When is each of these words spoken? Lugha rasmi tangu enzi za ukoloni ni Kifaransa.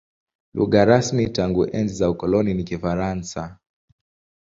Lugha 0.53 0.85
rasmi 0.85 1.29
tangu 1.29 1.63
enzi 1.77 1.95
za 1.95 2.09
ukoloni 2.09 2.53
ni 2.53 2.63
Kifaransa. 2.63 3.57